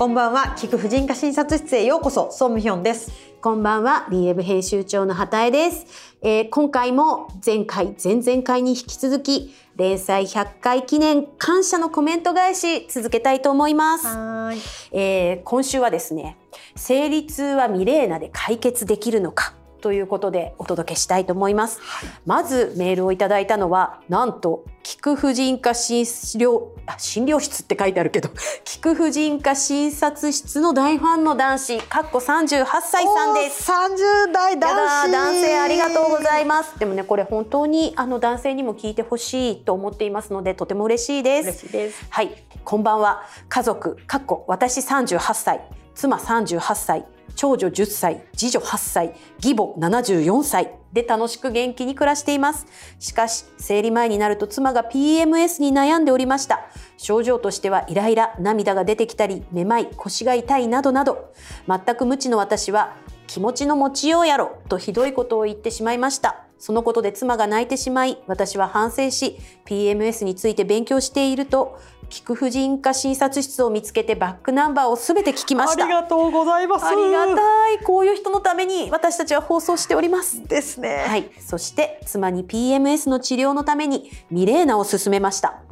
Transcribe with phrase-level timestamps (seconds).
[0.00, 0.54] こんばんは。
[0.56, 2.32] 菊婦人科診察室へようこそ。
[2.32, 3.12] ソンミヒョンです。
[3.42, 4.08] こんばんは。
[4.10, 5.86] d ブ編集長の畑江です、
[6.22, 14.06] えー、今回も前回前々回に引き続き連載100回記念感謝のコメント返し続けたいと思います。
[14.06, 14.58] はい、
[14.98, 16.38] えー、今週はですね
[16.76, 21.80] 生理痛はミレーナで解決できるのかということでお届けしたいと思います。
[21.80, 28.30] はい、まずメールをいただいたのはなんと菊婦人科診療診療室って書いてあるけど
[28.64, 33.70] 菊婦人科診察室の大ファンの男子かっこ38歳さんです。
[33.70, 35.12] 30代男子。
[35.12, 36.78] 男性ありがとうございます。
[36.78, 41.48] でもねこれ本当にあの男性にも聞いてほしいと思っていますのでとても嬉しいです。
[41.48, 42.06] 嬉しいです。
[42.10, 42.44] はい。
[42.64, 43.22] こんばんは。
[43.48, 45.60] 家族かっこ私38歳。
[45.94, 47.04] 妻38歳
[47.40, 52.66] 長女10歳、次女8歳、義母74歳で楽しく元気に暮らしています。
[52.98, 56.66] しかし、生理前になると妻が PMS に悩んでおりました。
[56.98, 61.32] 症状としてはイライラ、涙が出てきたり、めまい、腰が痛いなどなど、
[61.66, 62.94] 全く無知の私は
[63.26, 66.44] 気持ちの持ちようやろとひどいことを言ってしまいました。
[66.58, 71.78] そのことで妻が泣いてしまい、私は反省し、PMS について勉強していると、
[72.10, 75.84] 菊婦人科診察室を見つけてバックナンバーをすべて聞きました。
[75.84, 76.84] ありがとうございます。
[76.84, 77.78] ありがたい。
[77.78, 80.46] こういう人のために私たちは放送しております。
[80.46, 81.04] ですね。
[81.06, 81.30] はい。
[81.38, 85.62] そして妻に PMS の治療のためにミレーナを勧めました。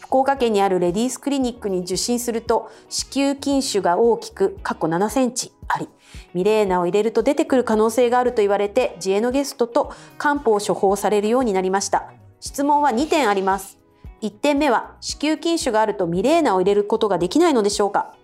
[0.00, 5.88] 福岡県にあるレディースクリニックに受診すると子宮筋腫が大きく過去7センチあり
[6.34, 13.79] ミレーナを入れると出てくる可能性があると言われてジエノゲストと漢方を処方されるようになりました質問は2点あります
[14.22, 18.14] 1点目は子宮筋腫があるとミレーナを入れることができないのでしょうか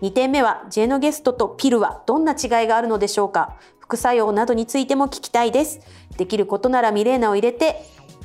[0.00, 3.56] ？2点目はジェノゲストとピルはどんな違いがあるのでしょうか？
[3.78, 5.80] 副作用などについても聞きたいです。
[6.16, 7.82] できることならミレーナを入れて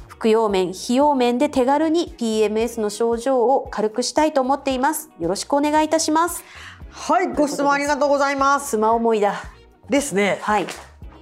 [0.08, 5.12] 服用面費用面で手軽に PMS の症状を軽くしたいと思っています。
[5.20, 6.44] よろしくお願いいたします。
[6.90, 8.72] はいご質問ありがとうございます。
[8.72, 9.44] スマ思いだ。
[9.90, 10.40] ですね。
[10.42, 10.66] はい。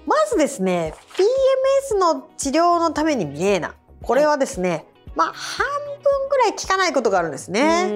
[0.05, 0.93] まずですね
[1.91, 3.73] PMS の治療のためにミレーナ。
[4.03, 7.87] これはですね、はいまあ半分ぐらい効かないことがあるんですね。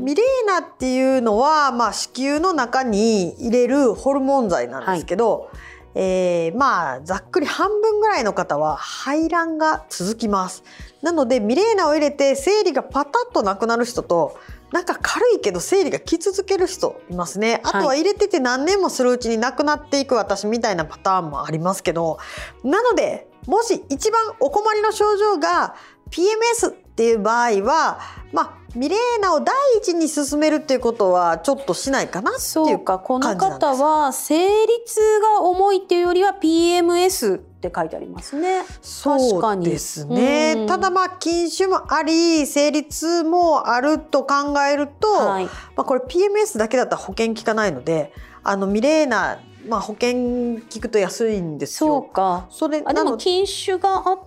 [0.00, 5.48] ミレーナっていうのは、まあ、子宮の中に入れるホルモン剤なんですけど、はい、
[5.96, 10.62] えー、まあざっくり半分ぐらいの方は排卵が続きます。
[11.02, 14.38] なのでミレーナを入れて生理がパタッとなくなる人と
[14.72, 17.60] なんか軽いけど生理が来続ける人いますね。
[17.64, 22.18] あとは入れてて何年もするうちになくなっていく私みたいなパターンもありますけど
[22.62, 25.74] なのでもし一番お困りの症状が
[26.10, 28.00] PMS っていう場合は、
[28.32, 38.64] まあ、ミレーナを第一に進めるっていうことはちょっとしないかなっていうかこの方は生理痛が重いっていうよりは PMS って書いてありますね。
[38.82, 40.54] そうですね。
[40.58, 48.12] うん、ただまあ筋腫もあり生理痛もあると考えると、はい、まあこれ PMS だけだったら保険効かないので
[48.44, 51.88] あのミレーナまあ保険聞くと安いんですよ。
[51.88, 52.46] そうか。
[52.50, 54.18] それあでも筋腫があっ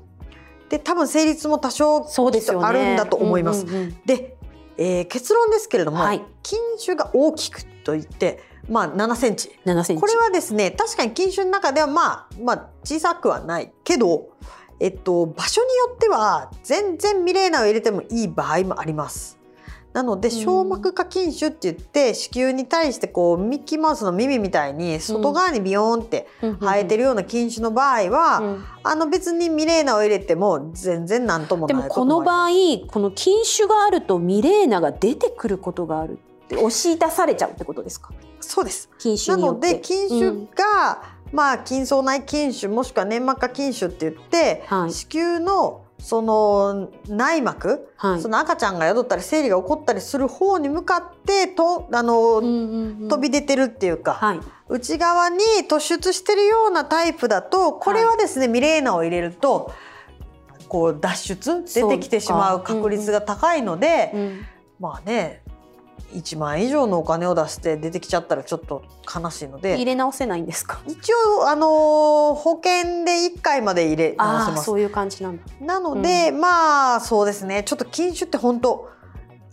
[0.72, 2.08] で多分成立も多少
[2.64, 3.66] あるんだと思います。
[3.66, 3.96] で、ねうんうん、
[4.78, 9.52] えー、結論ですけれども、はい、筋腫が大きくといってまあ7センチ。
[9.66, 10.02] 7センチ。
[10.02, 14.30] これはですね確かに筋腫の中ではまあまあ小さくはないけど。
[14.84, 19.38] えっと、場所によっては全然ミレーナを入れてもいい場合もあります。
[19.94, 32.50] なので小膜下筋腫って言って子宮に対してこうミッキーマウスの耳みたいに外側にビヨーンって生えてるような筋腫の場合は、あの別にミレーナを入れても全然何ともないでもこの場合
[32.88, 38.14] この筋腫があるとミレーナが出てくることがあるって押し出されちゃうってことですか？
[38.40, 38.90] そうです。
[38.98, 41.02] 筋腫なので筋腫が、
[41.32, 55.38] うん、まあ筋層内筋腫もしくは粘膜下筋腫って言って、はい、子宮のその内膜、はい、その赤ちゃんが宿ったり生理が起こったりする方に向かってとあの、うんうんうん、飛び出てるっていうか、はい、内側に
[55.70, 59.72] 突出してるようなタイプだとこれはですね、はい、ミレーナを入れると
[60.68, 61.64] こう脱出？
[61.66, 64.46] 出てきてしまう確率が高いので、うんうん、
[64.80, 65.41] まあね
[66.14, 69.76] 1万円以上のお金を出して出てきちゃったらちょっと悲しいので。
[69.76, 70.82] 入れ直せないんですか？
[70.88, 74.64] 一応あの保険で1回まで入れ直せます。
[74.66, 75.44] そういう感じなんだ。
[75.62, 77.64] なので、うん、まあそうですね。
[77.64, 78.90] ちょっと禁酒って本当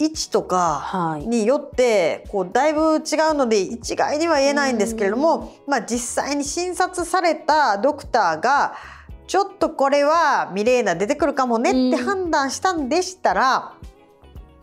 [0.01, 8.75] 位置とかによってこうだいぶ違うので一概には言えないんですけれども、まあ、実際に診察されたドクターが
[9.27, 13.75] ちょっとこれはミレーナ出てくるかもねって判断したんでしたら、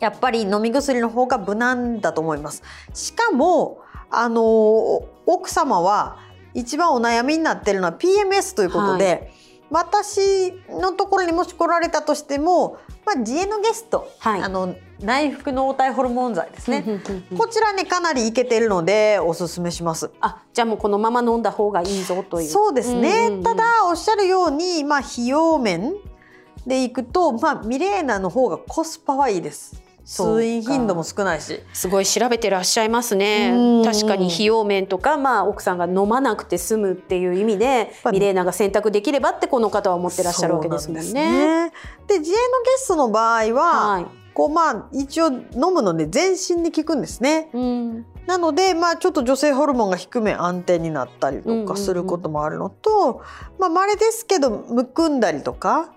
[0.00, 2.62] やっぱり飲み薬の方が無難だと思います。
[2.92, 6.18] しかもあの奥様は
[6.54, 9.30] 一番お悩みになってるのは PMS ということで、はい、
[9.70, 14.42] 私のところにもし来られたとしても、まあ、ジエノゲスト、はい。
[14.42, 16.82] あの内服の黄体ホルモン剤ですね、
[17.36, 20.10] こちらねかなりいけてるのでおすすめします。
[20.20, 22.48] あじゃあもうこのまま飲んだ方がいいぞという。
[22.48, 23.42] そうですね、んんん。
[23.42, 25.92] ただおっしゃるように、まあ、費用面
[26.66, 31.60] でいくと、まあ、ミレーナの方がコスパはいいです通院頻度も少ないし。
[31.72, 33.50] すごい調べてらっしゃいますね。
[33.52, 33.84] うん。
[33.84, 41.72] 確かに費用面とか、まあ、奥さんが飲まなくて済むっていう意味でぱミレーナが選択できればってこの方は思ってらっしゃるわけですもんね。
[42.06, 44.06] で自営のゲストの場合は、はい。
[44.32, 47.48] こうまあ一応飲むので全身に効くんですね。
[47.54, 48.06] うん。
[48.26, 53.22] なのでまあちょっと女性ホルモンが低め安定になったりとかすることもあるのと、
[53.58, 55.90] まあ稀ですけどむくんだりとか、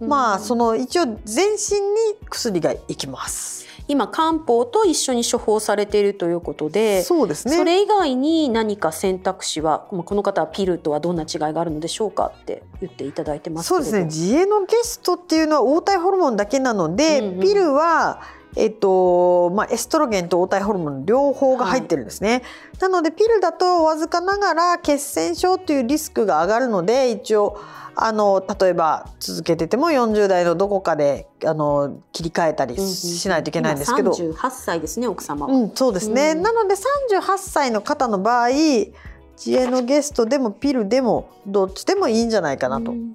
[0.00, 3.60] まあその一応全身に薬がいきます。
[3.88, 7.56] 今漢方と一緒に処方されているということでそうですね。
[7.56, 18.22] それ以外に何か選択肢はまあこの方はピルとはどんな違いがあるのでしょうかって言っていただいてますけれどそうですね自営のゲストっていうのは黄体ホルモンだけなので、うんうんピルは
[18.56, 22.42] えっとまあ、エストロゲンと黄体ホルモン両方が入ってるんですね、
[22.80, 27.60] なのでピルだとわずかながら血栓症というリスクが上がるので一応
[27.94, 35.52] あの例えば続けてても40代のどこかであの切り替えたりしないといけないんですけど、今38歳ですね奥様は。
[35.52, 36.42] うん、そうですね、うん。
[36.42, 42.92] なので38歳の方の場合自営のゲストでもピルでもどっちでもいいんじゃないかなと。
[42.92, 43.14] うん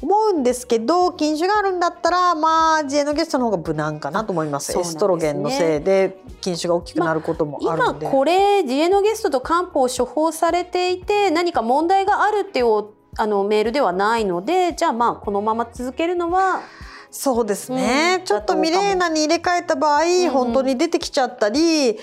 [0.00, 4.74] 思うんですけど禁酒があるんだったらまあ自営のゲストの方が無難かなと思います。
[4.74, 4.80] ね。
[4.80, 16.60] エストロゲンのせいで禁酒が大きくなることもある今ので、これジエノゲストと漢方を処方されていて何か問題があるっていうおあのメールではないのでじゃあまあこのまま続けるのは
[17.10, 20.30] そうですね、うんちょっとミレーナに入れ替えた場合、ん。
[20.30, 21.98] 本当に出てきちゃったり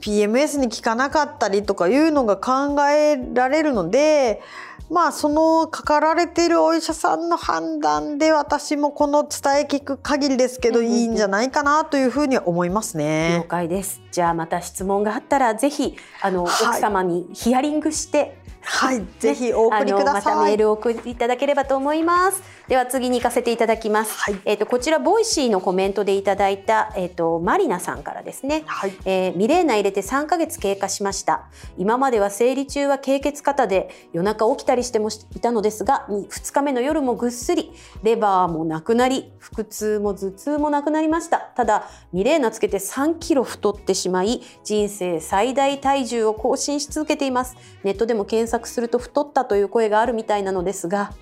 [0.00, 4.42] PMS に効かなかったりとかいうのが考えられるので
[4.90, 13.46] まあそのかかられているお医者さんの判断で私もこの伝え聞く限りですけど、いいんじゃないかなというふうには思います了ね。
[13.48, 14.02] 解です。
[14.12, 20.44] じゃあまた質問があったらぜひあの、はい奥様にヒアリングしてはい、ぜひお送りくだあのまたさい。
[20.50, 22.42] メールを送っていただければと思います。
[22.68, 24.16] では次に行かせていただきます。
[24.18, 28.62] はいえっ、とこちら Voicy のコメントでいただいたえっ、とマリナさんからですね。
[28.66, 31.44] はい、えーミレーナ入れて3ヶ月経過しました
[31.76, 37.72] 今までは生理中は経血過多で夜中起きたりしてもいたのですが2日目の夜もぐっすり
[38.02, 51.12] レバーもなくなり腹痛も頭痛もなくなりましたただミレーナつけて3キロ太ってしまい人生最大体重を更新し続けていますネットでも検索すると太ったという声があるみたいなのですが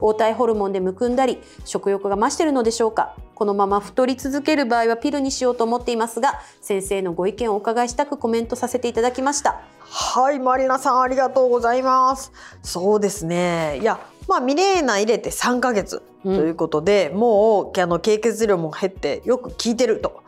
[0.00, 3.14] 黄体ホルモンでむくんだり食欲が増しているのでしょうか？
[3.34, 9.62] このまま太り続ける場合はピルにしようと思っていますが先生のご意見をお伺いしたくコメントさせていただきました
[9.94, 12.32] はい、マリナさんありがとうございます。
[12.62, 13.78] そうですね。
[13.82, 20.22] いや、まあミレーナ入れて3ヶ月ということで、もうあの経血量も減ってよく効いてると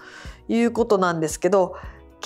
[0.48, 1.76] いうことなんですけど、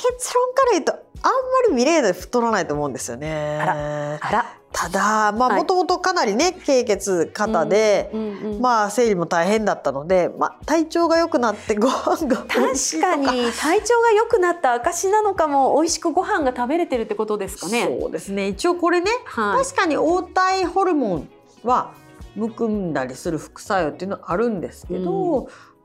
[0.00, 1.30] 結論から言うとあんま
[1.68, 3.58] りミレーナで太らないと思うんですよね。
[3.60, 5.60] あらただまあはい。
[5.60, 17.84] もともとかなりね経血過多で、うんうんうんまあ生理も大変だったので、まあ体調が良くなってご飯が確かに体調が良くなった証なのかも美味しくご飯が食べれてるってことですかね。
[18.00, 18.48] そうですね。
[18.48, 19.64] 一応これね、はい。
[19.64, 21.28] 確かに黄体ホルモン
[21.64, 21.94] は
[22.36, 25.77] むくんだりする副作用っていうのはあるんですけど、まあ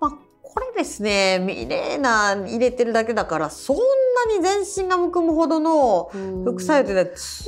[0.54, 6.12] これですねミレーナ入れてるだけだからそんなに全身がむくむほどの
[6.46, 7.46] 副作用って通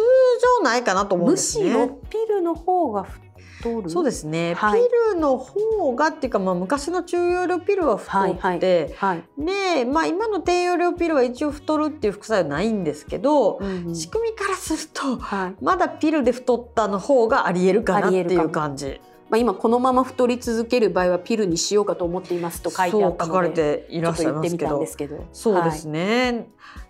[0.58, 1.70] 常ないかなと思うんむですね。
[1.70, 3.89] しろピルの方が太る？
[3.89, 4.82] そうですね、はい。
[4.82, 13.96] ピルの方がっていうか、まあ、昔の中容量ピルは太って、はい、で、まあ、今の低用量ピルは一応太るっていう副作用ないんですけど、うんうん。
[13.96, 15.56] 仕組みからするとはい。
[15.63, 19.00] まだピルで太ったの方がありえるかなっていう感じ。
[19.36, 25.25] まあ、今このまま太り続ける場合はピルにしようかと思っていますと書いてあったそう書かれのでちょっと言ってみたんですけど。
[25.34, 26.48] そうですね、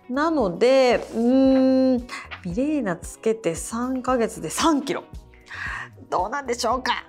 [0.08, 5.02] なのでうーんミレーナつけて3ヶ月で3キロ。
[6.08, 7.04] どうなんでしょうか？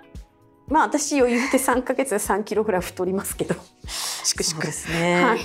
[0.67, 3.56] まあ私余裕で3ヶ月で3キロぐらい太りますけど。
[3.88, 5.39] しくしくですね、はい。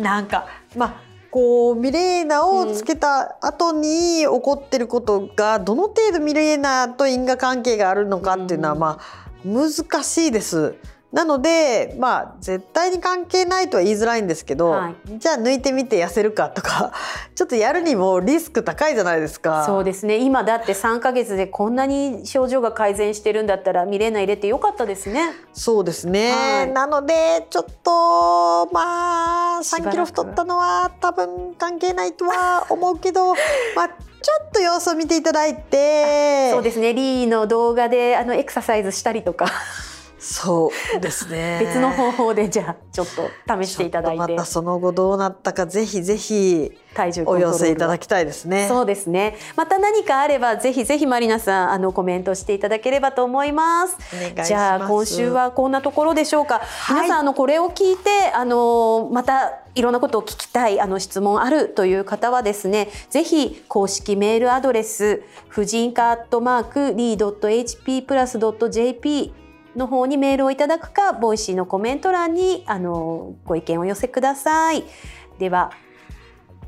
[0.00, 10.74] なんかまあこうミレーナをつけた後に起こってることがどの程度ミレーナと因果関係があるのかっていうのはうんまあ難しいです。
[11.12, 15.18] なのでまあ絶対に関係ないとは言いづらいんですけど、はい。
[15.18, 16.92] じゃあ抜いてみて痩せるかとか
[17.36, 19.64] ちょっとやるにもリスク高いじゃないですか。
[19.66, 20.16] そうですね。
[20.16, 25.32] 今だって3ヶ月でこんなに症状が改善してるんだったらミレーナ入れてよかったですね。
[25.52, 26.72] そうですね、はい。
[26.72, 33.34] なのでちょっとまあ3しばらくキロ太ったのは多分関係ないとは思うけど
[33.76, 36.50] まあちょっと様子を見ていただいて。
[36.52, 36.94] そうですね。
[36.94, 39.46] リーの動画であのエクササイズしたりとか
[40.22, 41.58] そうですね。
[41.60, 43.06] 別の方法でじゃあちょっ
[43.46, 44.18] と試していただいて。
[44.18, 47.58] またその後どうなったかぜひぜひお体重コントロール。
[47.58, 48.68] 寄せいただきたいですね。
[48.68, 49.36] そうですね。
[49.56, 53.96] また何かあればぜひぜひマリナさんあのコメントしていただければと思います。
[54.14, 54.48] お願いします。
[54.48, 69.32] じゃあ今週はこんなところでしょうか、皆さんあのこれを聞いてあのまたいろんなことを聞きたいあの質問あるという方はですねぜひ公式メールアドレス婦人科アットマークリー .hp プラス .jp
[69.76, 74.84] の方にメールをいただくか Voicy のコメント欄にあのご意見をお寄せください。
[75.38, 75.72] では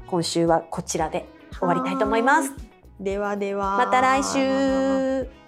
[0.07, 1.27] 今週はこちらで
[1.59, 2.53] 終わりたいと思います。
[3.01, 3.77] ではでは。
[3.77, 5.44] また来週